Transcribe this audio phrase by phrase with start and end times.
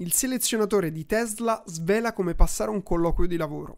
[0.00, 3.76] Il selezionatore di Tesla svela come passare un colloquio di lavoro.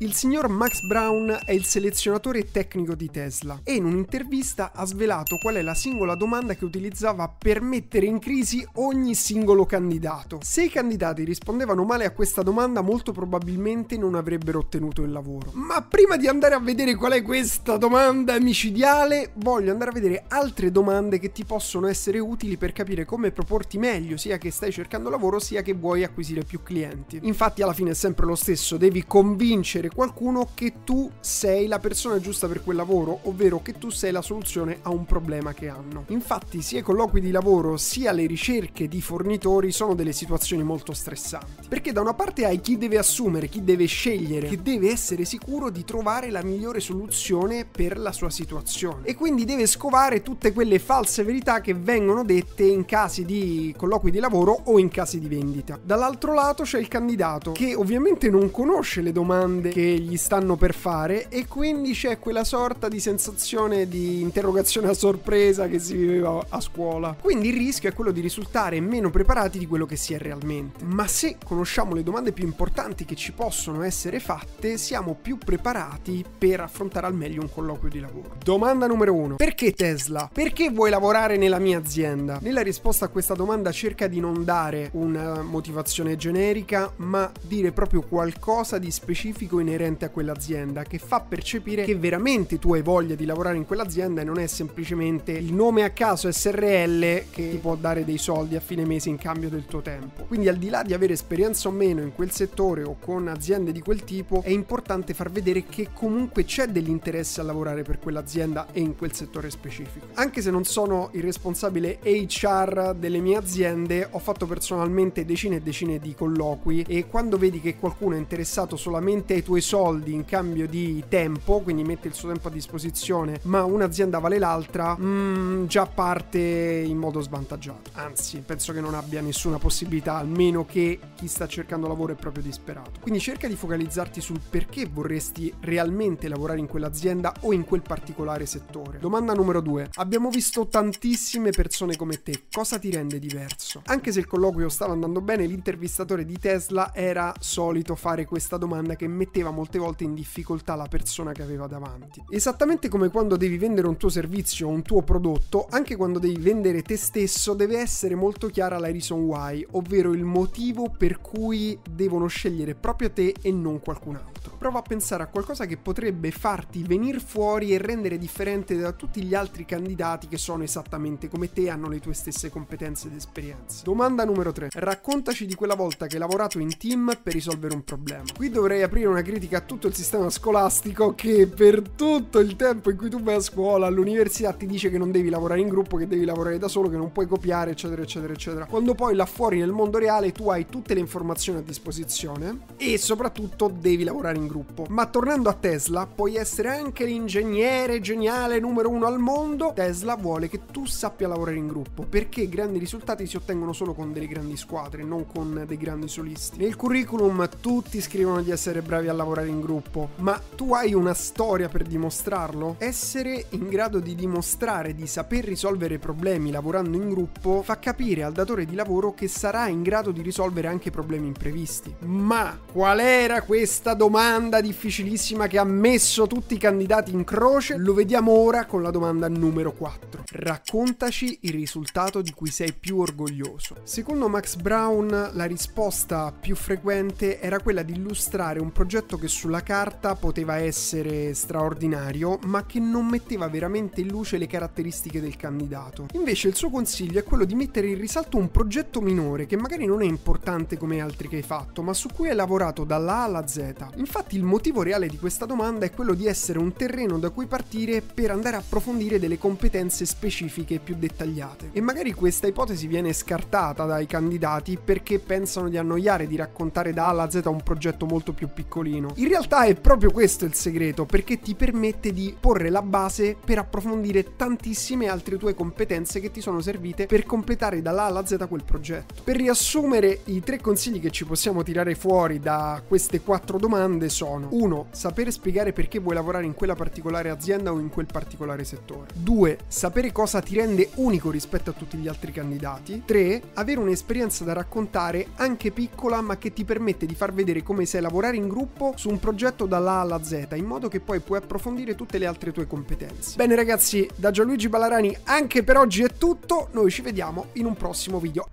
[0.00, 5.38] Il signor Max Brown è il selezionatore tecnico di Tesla e in un'intervista ha svelato
[5.38, 10.38] qual è la singola domanda che utilizzava per mettere in crisi ogni singolo candidato.
[10.40, 15.50] Se i candidati rispondevano male a questa domanda, molto probabilmente non avrebbero ottenuto il lavoro.
[15.54, 20.26] Ma prima di andare a vedere qual è questa domanda micidiale, voglio andare a vedere
[20.28, 24.70] altre domande che ti possono essere utili per capire come proporti meglio, sia che stai
[24.70, 27.18] cercando lavoro, sia che vuoi acquisire più clienti.
[27.22, 31.78] Infatti, alla fine è sempre lo stesso, devi convincere convincere qualcuno che tu sei la
[31.78, 35.68] persona giusta per quel lavoro, ovvero che tu sei la soluzione a un problema che
[35.68, 36.04] hanno.
[36.08, 40.92] Infatti, sia i colloqui di lavoro sia le ricerche di fornitori sono delle situazioni molto
[40.92, 41.68] stressanti.
[41.68, 45.70] Perché da una parte hai chi deve assumere, chi deve scegliere, che deve essere sicuro
[45.70, 49.06] di trovare la migliore soluzione per la sua situazione.
[49.06, 54.10] E quindi deve scovare tutte quelle false verità che vengono dette in casi di colloqui
[54.10, 55.78] di lavoro o in casi di vendita.
[55.82, 60.74] Dall'altro lato c'è il candidato che ovviamente non conosce le domande che gli stanno per
[60.74, 66.44] fare e quindi c'è quella sorta di sensazione di interrogazione a sorpresa che si viveva
[66.48, 67.16] a scuola.
[67.20, 70.82] Quindi il rischio è quello di risultare meno preparati di quello che si è realmente.
[70.82, 76.24] Ma se conosciamo le domande più importanti che ci possono essere fatte, siamo più preparati
[76.36, 78.34] per affrontare al meglio un colloquio di lavoro.
[78.42, 79.36] Domanda numero uno.
[79.36, 80.28] Perché Tesla?
[80.32, 82.40] Perché vuoi lavorare nella mia azienda?
[82.42, 88.02] Nella risposta a questa domanda cerca di non dare una motivazione generica, ma dire proprio
[88.02, 93.14] qualcosa di specifico in inerente a quell'azienda che fa percepire che veramente tu hai voglia
[93.14, 97.56] di lavorare in quell'azienda e non è semplicemente il nome a caso SRL che ti
[97.58, 100.24] può dare dei soldi a fine mese in cambio del tuo tempo.
[100.24, 103.72] Quindi al di là di avere esperienza o meno in quel settore o con aziende
[103.72, 108.68] di quel tipo, è importante far vedere che comunque c'è dell'interesse a lavorare per quell'azienda
[108.72, 110.06] e in quel settore specifico.
[110.14, 115.60] Anche se non sono il responsabile HR delle mie aziende, ho fatto personalmente decine e
[115.60, 120.12] decine di colloqui e quando vedi che qualcuno è interessato solamente ai tuoi i soldi
[120.12, 124.96] in cambio di tempo, quindi mette il suo tempo a disposizione, ma un'azienda vale l'altra,
[124.98, 127.90] mm, già parte in modo svantaggiato.
[127.94, 132.42] Anzi, penso che non abbia nessuna possibilità, almeno che chi sta cercando lavoro è proprio
[132.42, 132.92] disperato.
[133.00, 138.46] Quindi cerca di focalizzarti sul perché vorresti realmente lavorare in quell'azienda o in quel particolare
[138.46, 138.98] settore.
[138.98, 139.88] Domanda numero due.
[139.94, 143.82] Abbiamo visto tantissime persone come te, cosa ti rende diverso?
[143.86, 148.96] Anche se il colloquio stava andando bene, l'intervistatore di Tesla era solito fare questa domanda
[148.96, 152.22] che metteva metteva molte volte in difficoltà la persona che aveva davanti.
[152.28, 156.38] Esattamente come quando devi vendere un tuo servizio o un tuo prodotto, anche quando devi
[156.38, 161.78] vendere te stesso deve essere molto chiara la reason why, ovvero il motivo per cui
[161.88, 164.56] devono scegliere proprio te e non qualcun altro.
[164.56, 169.22] Prova a pensare a qualcosa che potrebbe farti venire fuori e rendere differente da tutti
[169.22, 173.14] gli altri candidati che sono esattamente come te e hanno le tue stesse competenze ed
[173.14, 173.82] esperienze.
[173.84, 174.70] Domanda numero 3.
[174.72, 178.24] Raccontaci di quella volta che hai lavorato in team per risolvere un problema.
[178.34, 182.90] Qui dovrei aprire una critica a tutto il sistema scolastico che per tutto il tempo
[182.90, 185.96] in cui tu vai a scuola, all'università ti dice che non devi lavorare in gruppo,
[185.96, 188.66] che devi lavorare da solo, che non puoi copiare, eccetera, eccetera, eccetera.
[188.66, 192.98] Quando poi là fuori nel mondo reale tu hai tutte le informazioni a disposizione e
[192.98, 194.86] soprattutto devi lavorare in gruppo.
[194.88, 199.70] Ma tornando a Tesla, puoi essere anche l'ingegnere geniale numero uno al mondo.
[199.72, 204.12] Tesla vuole che tu sappia lavorare in gruppo perché grandi risultati si ottengono solo con
[204.12, 206.58] delle grandi squadre, non con dei grandi solisti.
[206.58, 211.14] Nel curriculum tutti scrivono di essere bravi a lavorare in gruppo, ma tu hai una
[211.14, 212.76] storia per dimostrarlo?
[212.78, 218.32] Essere in grado di dimostrare di saper risolvere problemi lavorando in gruppo fa capire al
[218.32, 221.94] datore di lavoro che sarà in grado di risolvere anche problemi imprevisti.
[222.00, 227.76] Ma qual era questa domanda difficilissima che ha messo tutti i candidati in croce?
[227.76, 230.24] Lo vediamo ora con la domanda numero 4.
[230.30, 233.76] Raccontaci il risultato di cui sei più orgoglioso.
[233.82, 239.28] Secondo Max Brown la risposta più frequente era quella di illustrare un progetto progetto che
[239.28, 245.36] sulla carta poteva essere straordinario, ma che non metteva veramente in luce le caratteristiche del
[245.36, 246.08] candidato.
[246.12, 249.86] Invece il suo consiglio è quello di mettere in risalto un progetto minore che magari
[249.86, 253.22] non è importante come altri che hai fatto, ma su cui hai lavorato dalla A
[253.24, 253.72] alla Z.
[253.96, 257.46] Infatti il motivo reale di questa domanda è quello di essere un terreno da cui
[257.46, 261.70] partire per andare a approfondire delle competenze specifiche più dettagliate.
[261.72, 267.06] E magari questa ipotesi viene scartata dai candidati perché pensano di annoiare di raccontare da
[267.06, 269.12] A alla Z un progetto molto più piccolino cittadino.
[269.16, 273.58] In realtà è proprio questo il segreto, perché ti permette di porre la base per
[273.58, 278.64] approfondire tantissime altre tue competenze che ti sono servite per completare dalla alla Z quel
[278.64, 279.22] progetto.
[279.22, 284.48] Per riassumere, i tre consigli che ci possiamo tirare fuori da queste quattro domande sono
[284.50, 284.86] 1.
[284.90, 289.08] Sapere spiegare perché vuoi lavorare in quella particolare azienda o in quel particolare settore.
[289.14, 289.58] 2.
[289.66, 293.02] Sapere cosa ti rende unico rispetto a tutti gli altri candidati.
[293.04, 293.42] 3.
[293.54, 298.00] Avere un'esperienza da raccontare anche piccola ma che ti permette di far vedere come sai
[298.00, 301.94] lavorare in gruppo su un progetto dalla alla Z in modo che poi puoi approfondire
[301.94, 303.36] tutte le altre tue competenze.
[303.36, 307.74] Bene ragazzi, da Gianluigi Ballarani anche per oggi è tutto, noi ci vediamo in un
[307.74, 308.48] prossimo video.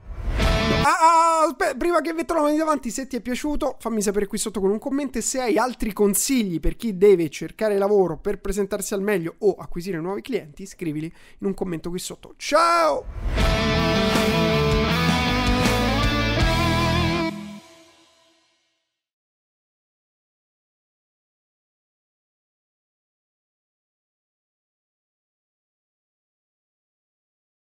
[0.84, 4.38] Ah, ah, aspetta, prima che la mano davanti, se ti è piaciuto, fammi sapere qui
[4.38, 8.40] sotto con un commento e se hai altri consigli per chi deve cercare lavoro per
[8.40, 12.34] presentarsi al meglio o acquisire nuovi clienti, scrivili in un commento qui sotto.
[12.38, 13.06] Ciao!